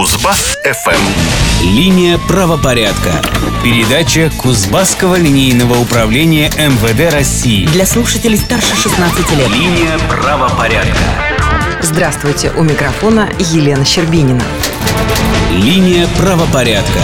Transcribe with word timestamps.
Кузбасс 0.00 0.56
ФМ. 0.64 1.62
Линия 1.62 2.18
правопорядка. 2.26 3.20
Передача 3.62 4.32
Кузбасского 4.38 5.16
линейного 5.16 5.78
управления 5.78 6.48
МВД 6.56 7.12
России. 7.12 7.66
Для 7.66 7.84
слушателей 7.84 8.38
старше 8.38 8.74
16 8.74 9.30
лет. 9.36 9.50
Линия 9.50 9.98
правопорядка. 10.08 10.96
Здравствуйте, 11.82 12.50
у 12.56 12.62
микрофона 12.62 13.28
Елена 13.52 13.84
Щербинина. 13.84 14.40
Линия 15.52 16.08
правопорядка. 16.16 17.00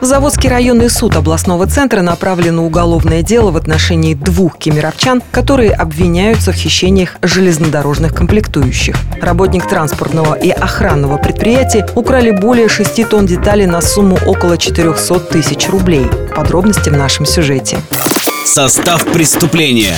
В 0.00 0.04
Заводский 0.04 0.48
районный 0.50 0.90
суд 0.90 1.14
областного 1.14 1.68
центра 1.68 2.02
направлено 2.02 2.66
уголовное 2.66 3.22
дело 3.22 3.52
в 3.52 3.56
отношении 3.56 4.14
двух 4.14 4.58
кемеровчан, 4.58 5.22
которые 5.30 5.70
обвиняются 5.70 6.50
в 6.50 6.56
хищениях 6.56 7.18
железнодорожных 7.22 8.12
комплектующих. 8.12 8.96
Работник 9.22 9.68
транспортного 9.68 10.34
и 10.34 10.50
охранного 10.50 11.16
предприятия 11.16 11.86
украли 11.94 12.32
более 12.32 12.68
6 12.68 13.08
тонн 13.08 13.24
деталей 13.24 13.66
на 13.66 13.80
сумму 13.80 14.18
около 14.26 14.58
400 14.58 15.20
тысяч 15.20 15.68
рублей. 15.68 16.06
Подробности 16.34 16.88
в 16.88 16.96
нашем 16.96 17.24
сюжете. 17.24 17.78
Состав 18.44 19.04
преступления. 19.04 19.94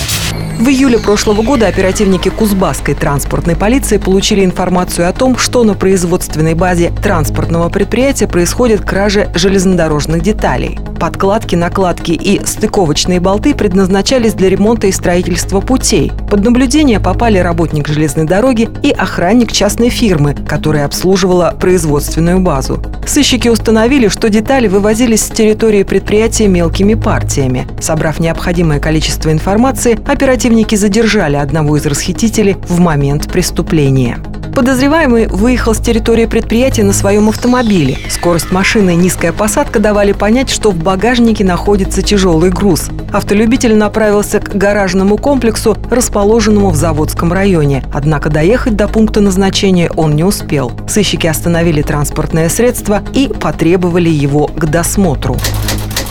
В 0.61 0.69
июле 0.69 0.99
прошлого 0.99 1.41
года 1.41 1.67
оперативники 1.67 2.29
Кузбасской 2.29 2.95
транспортной 2.95 3.57
полиции 3.57 3.97
получили 3.97 4.45
информацию 4.45 5.09
о 5.09 5.13
том, 5.15 5.39
что 5.39 5.65
на 5.65 5.73
производственной 5.73 6.55
базе 6.55 6.93
транспортного 7.03 7.71
предприятия 7.71 8.29
происходит 8.29 8.83
кража 8.83 9.31
железнодорожных 9.35 10.23
деталей. 10.23 10.79
Подкладки, 10.99 11.55
накладки 11.55 12.13
и 12.13 12.45
стыковочные 12.45 13.21
болты 13.21 13.55
предназначались 13.55 14.35
для 14.35 14.49
ремонта 14.49 14.87
и 14.87 14.93
строительства 14.93 15.61
путей. 15.61 16.13
Под 16.31 16.45
наблюдение 16.45 17.01
попали 17.01 17.39
работник 17.39 17.89
железной 17.89 18.27
дороги 18.27 18.69
и 18.83 18.91
охранник 18.91 19.53
частной 19.53 19.91
фирмы, 19.91 20.35
которая 20.49 20.87
обслуживала 20.87 21.55
производственную 21.59 22.41
базу. 22.41 22.83
Сыщики 23.07 23.49
установили, 23.49 24.09
что 24.09 24.31
детали 24.31 24.69
вывозились 24.69 25.25
с 25.25 25.29
территории 25.29 25.83
предприятия 25.83 26.49
мелкими 26.49 26.95
партиями. 26.95 27.67
Собрав 27.81 28.21
необходимое 28.21 28.81
количество 28.81 29.31
информации, 29.31 29.99
оперативники 30.07 30.75
задержали 30.75 31.37
одного 31.37 31.77
из 31.77 31.87
расхитителей 31.87 32.57
в 32.69 32.81
момент 32.81 33.31
преступления. 33.31 34.19
Подозреваемый 34.55 35.27
выехал 35.27 35.75
с 35.75 35.81
территории 35.81 36.27
предприятия 36.27 36.85
на 36.85 36.93
своем 36.93 37.29
автомобиле. 37.29 37.99
Скорость 38.09 38.53
машины 38.53 38.93
и 38.93 38.97
низкая 38.97 39.33
посадка 39.33 39.81
давали 39.81 40.13
понять, 40.13 40.49
что 40.49 40.71
в 40.71 40.77
багажнике 40.77 41.43
находится 41.43 42.03
тяжелый 42.03 42.51
груз. 42.51 42.89
Автолюбитель 43.13 43.75
направился 43.75 44.39
к 44.39 44.55
гаражному 44.55 45.17
комплексу, 45.19 45.77
расположенному 45.91 46.71
в 46.71 46.77
Заводском 46.77 47.33
районе. 47.33 47.83
Однако 47.93 48.31
доехать 48.31 48.77
до 48.77 48.87
пункта 48.87 49.21
назначения 49.21 49.91
он 49.97 50.15
не 50.15 50.23
успел. 50.23 50.71
Сыщики 50.87 51.27
остановили 51.27 51.83
транспортное 51.83 52.49
средство 52.49 53.03
и 53.13 53.27
потребовали 53.29 54.09
его 54.09 54.47
к 54.47 54.67
досмотру. 54.67 55.37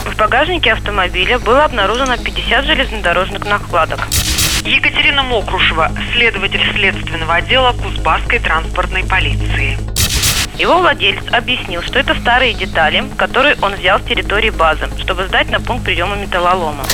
В 0.04 0.18
багажнике 0.18 0.72
автомобиля 0.72 1.38
было 1.38 1.64
обнаружено 1.64 2.18
50 2.18 2.64
железнодорожных 2.66 3.46
накладок. 3.46 4.00
Екатерина 4.64 5.22
Мокрушева, 5.22 5.90
следователь 6.14 6.62
следственного 6.72 7.34
отдела 7.34 7.72
Кузбасской 7.72 8.38
транспортной 8.38 9.04
полиции. 9.04 9.76
Его 10.56 10.78
владелец 10.78 11.22
объяснил, 11.32 11.82
что 11.82 11.98
это 11.98 12.14
старые 12.18 12.54
детали, 12.54 13.04
которые 13.18 13.56
он 13.60 13.74
взял 13.74 14.00
с 14.00 14.04
территории 14.04 14.50
базы, 14.50 14.88
чтобы 15.00 15.26
сдать 15.26 15.50
на 15.50 15.60
пункт 15.60 15.84
приема 15.84 16.16
металлолома. 16.16 16.84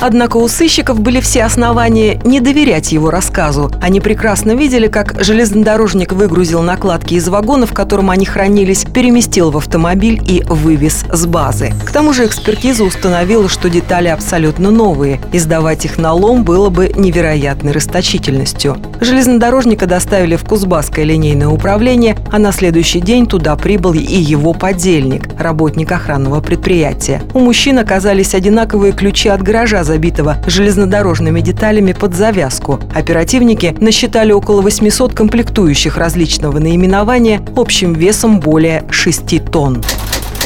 Однако 0.00 0.36
у 0.36 0.46
сыщиков 0.46 1.00
были 1.00 1.20
все 1.20 1.42
основания 1.42 2.20
не 2.24 2.40
доверять 2.40 2.92
его 2.92 3.10
рассказу. 3.10 3.70
Они 3.82 4.00
прекрасно 4.00 4.52
видели, 4.52 4.86
как 4.86 5.22
железнодорожник 5.22 6.12
выгрузил 6.12 6.62
накладки 6.62 7.14
из 7.14 7.28
вагона, 7.28 7.66
в 7.66 7.74
котором 7.74 8.10
они 8.10 8.24
хранились, 8.24 8.84
переместил 8.84 9.50
в 9.50 9.56
автомобиль 9.56 10.22
и 10.24 10.44
вывез 10.46 11.04
с 11.12 11.26
базы. 11.26 11.72
К 11.84 11.90
тому 11.90 12.12
же 12.12 12.26
экспертиза 12.26 12.84
установила, 12.84 13.48
что 13.48 13.68
детали 13.68 14.08
абсолютно 14.08 14.70
новые, 14.70 15.20
и 15.32 15.38
сдавать 15.38 15.84
их 15.84 15.98
на 15.98 16.12
лом 16.12 16.44
было 16.44 16.70
бы 16.70 16.92
невероятной 16.94 17.72
расточительностью. 17.72 18.76
Железнодорожника 19.00 19.86
доставили 19.86 20.36
в 20.36 20.44
Кузбасское 20.44 21.04
линейное 21.04 21.48
управление, 21.48 22.16
а 22.30 22.38
на 22.38 22.52
следующий 22.52 23.00
день 23.00 23.26
туда 23.26 23.56
прибыл 23.56 23.94
и 23.94 23.98
его 23.98 24.52
подельник, 24.52 25.28
работник 25.38 25.90
охранного 25.90 26.40
предприятия. 26.40 27.22
У 27.34 27.40
мужчин 27.40 27.78
оказались 27.78 28.34
одинаковые 28.34 28.92
ключи 28.92 29.28
от 29.28 29.42
гаража 29.42 29.84
забитого 29.88 30.36
железнодорожными 30.46 31.40
деталями 31.40 31.92
под 31.92 32.14
завязку. 32.14 32.78
Оперативники 32.94 33.74
насчитали 33.80 34.32
около 34.32 34.60
800 34.60 35.14
комплектующих 35.14 35.96
различного 35.96 36.58
наименования 36.58 37.40
общим 37.56 37.94
весом 37.94 38.38
более 38.38 38.84
6 38.90 39.50
тонн. 39.50 39.82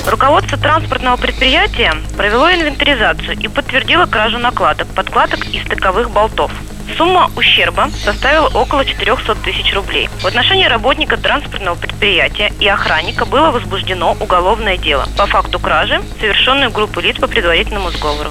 Руководство 0.07 0.57
транспортного 0.57 1.17
предприятия 1.17 1.93
провело 2.17 2.53
инвентаризацию 2.53 3.37
и 3.37 3.49
подтвердило 3.49 4.07
кражу 4.07 4.39
накладок, 4.39 4.87
подкладок 4.89 5.45
и 5.47 5.59
стыковых 5.59 6.11
болтов. 6.11 6.53
Сумма 6.97 7.31
ущерба 7.37 7.91
составила 8.05 8.49
около 8.49 8.85
400 8.85 9.35
тысяч 9.37 9.75
рублей. 9.75 10.09
В 10.21 10.27
отношении 10.27 10.67
работника 10.67 11.17
транспортного 11.17 11.75
предприятия 11.75 12.53
и 12.61 12.69
охранника 12.69 13.25
было 13.25 13.51
возбуждено 13.51 14.17
уголовное 14.21 14.77
дело 14.77 15.09
по 15.17 15.27
факту 15.27 15.59
кражи, 15.59 16.01
совершенной 16.21 16.71
группой 16.71 17.05
лиц 17.05 17.17
по 17.17 17.27
предварительному 17.27 17.91
сговору. 17.91 18.31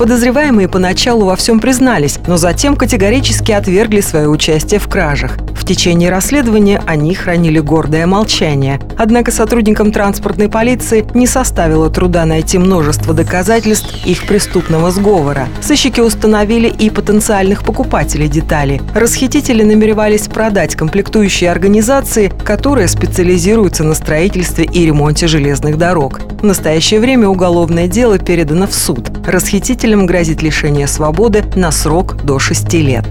Подозреваемые 0.00 0.66
поначалу 0.66 1.26
во 1.26 1.36
всем 1.36 1.60
признались, 1.60 2.18
но 2.26 2.38
затем 2.38 2.74
категорически 2.74 3.52
отвергли 3.52 4.00
свое 4.00 4.30
участие 4.30 4.80
в 4.80 4.88
кражах. 4.88 5.36
Течение 5.70 6.10
расследования 6.10 6.82
они 6.84 7.14
хранили 7.14 7.60
гордое 7.60 8.04
молчание. 8.04 8.80
Однако 8.98 9.30
сотрудникам 9.30 9.92
транспортной 9.92 10.48
полиции 10.48 11.06
не 11.14 11.28
составило 11.28 11.88
труда 11.90 12.24
найти 12.24 12.58
множество 12.58 13.14
доказательств 13.14 14.04
их 14.04 14.26
преступного 14.26 14.90
сговора. 14.90 15.46
Сыщики 15.62 16.00
установили 16.00 16.66
и 16.66 16.90
потенциальных 16.90 17.62
покупателей 17.62 18.26
деталей. 18.26 18.82
Расхитители 18.96 19.62
намеревались 19.62 20.26
продать 20.26 20.74
комплектующие 20.74 21.52
организации, 21.52 22.32
которые 22.44 22.88
специализируются 22.88 23.84
на 23.84 23.94
строительстве 23.94 24.64
и 24.64 24.84
ремонте 24.84 25.28
железных 25.28 25.78
дорог. 25.78 26.20
В 26.40 26.44
настоящее 26.44 26.98
время 26.98 27.28
уголовное 27.28 27.86
дело 27.86 28.18
передано 28.18 28.66
в 28.66 28.74
суд. 28.74 29.12
Расхитителям 29.24 30.06
грозит 30.06 30.42
лишение 30.42 30.88
свободы 30.88 31.44
на 31.54 31.70
срок 31.70 32.16
до 32.24 32.40
6 32.40 32.74
лет. 32.74 33.04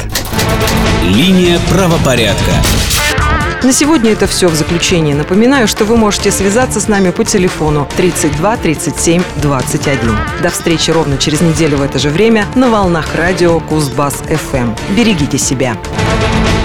Линия 1.03 1.59
правопорядка. 1.70 2.52
На 3.62 3.74
сегодня 3.74 4.12
это 4.12 4.25
все 4.25 4.47
в 4.47 4.56
заключение. 4.56 5.16
Напоминаю, 5.16 5.68
что 5.68 5.84
вы 5.84 5.97
можете 5.97 6.31
связаться 6.31 6.80
с 6.80 6.88
нами 6.88 7.09
по 7.09 7.25
телефону 7.25 7.88
32 7.97 8.58
37 8.58 9.22
21. 9.36 10.18
До 10.42 10.50
встречи 10.50 10.92
ровно 10.92 11.18
через 11.18 11.42
неделю 11.42 11.78
в 11.78 11.81
это 11.81 12.00
же 12.00 12.09
время 12.09 12.46
на 12.56 12.69
волнах 12.69 13.16
радио 13.16 13.59
Кузбасс 13.59 14.16
ФМ. 14.16 14.75
Берегите 14.96 15.38
себя. 15.38 15.78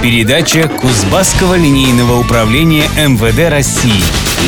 Передача 0.03 0.69
Кузбасского 0.69 1.55
линейного 1.55 2.19
управления 2.21 2.85
МВД 2.97 3.51
России. 3.51 4.03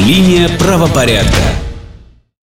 Линия 0.06 0.48
правопорядка. 0.48 1.65